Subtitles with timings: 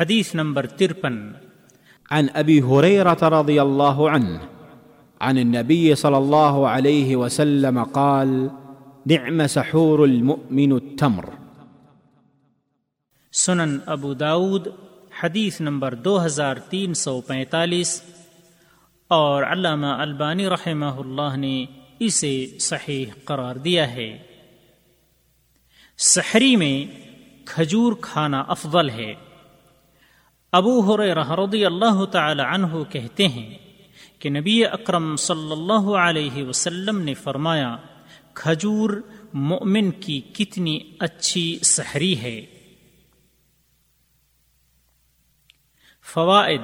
[0.00, 1.32] حدیث نمبر ترپن۔
[2.10, 4.36] عن ابي هريره رضي الله عنه
[5.20, 8.48] عن النبي صلى الله عليه وسلم قال
[9.06, 11.24] نعم سحور المؤمن التمر.
[13.32, 14.68] سنن ابو داود
[15.22, 18.02] حدیث نمبر دو ہزار تین سو پینتالیس۔
[19.08, 21.64] اور علامہ البانی رحمہ اللہ نے
[21.98, 24.18] اسے صحیح قرار دیا ہے۔
[25.98, 27.00] سحری میں
[27.44, 29.14] کھجور کھانا افضل ہے۔
[30.52, 33.54] ابو رضی اللہ تعالی عنہ کہتے ہیں
[34.18, 37.76] کہ نبی اکرم صلی اللہ علیہ وسلم نے فرمایا،
[38.34, 38.90] کھجور
[39.34, 42.46] مومن کی کتنی اچھی سحری ہے۔
[46.02, 46.60] فوائد،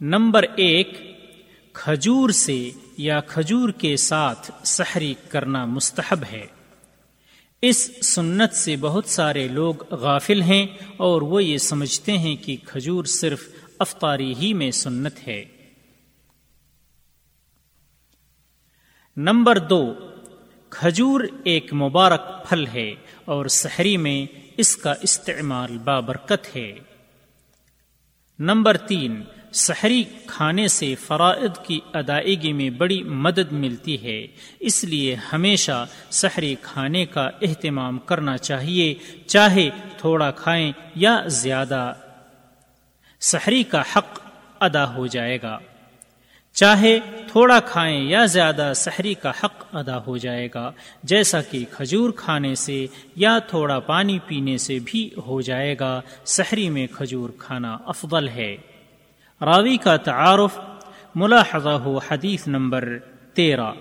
[0.00, 0.88] نمبر ایک،
[1.72, 6.46] کھجور سے یا کھجور کے ساتھ سحری کرنا مستحب ہے۔
[7.62, 13.04] اس سنت سے بہت سارے لوگ غافل ہیں اور وہ یہ سمجھتے ہیں کہ کھجور
[13.04, 13.48] صرف
[13.78, 15.44] افطاری ہی میں سنت ہے۔
[19.16, 19.94] نمبر دو،
[20.70, 26.78] کھجور ایک مبارک پھل ہے اور سحری میں اس کا استعمال بابرکت ہے۔
[28.38, 29.22] نمبر تین
[29.56, 34.26] سحری کھانے سے فرائض کی ادائیگی میں بڑی مدد ملتی ہے۔
[34.60, 38.94] اس لیے ہمیشہ سحری کھانے کا اہتمام کرنا چاہیے،
[39.26, 41.92] چاہے تھوڑا کھائیں یا زیادہ۔
[43.20, 44.20] سحری کا حق
[44.60, 45.58] ادا ہو جائے گا۔
[46.52, 46.98] چاہے
[47.28, 52.54] تھوڑا کھائیں یا زیادہ، سحری کا حق ادا ہو جائے گا۔ جیسا کہ کھجور کھانے
[52.54, 58.28] سے یا تھوڑا پانی پینے سے بھی ہو جائے گا، سحری میں کھجور کھانا افضل
[58.28, 58.56] ہے۔
[59.40, 60.58] راوی کا تعارف
[61.14, 62.98] ملاحظہ ہو حدیث نمبر
[63.34, 63.72] تیرہ۔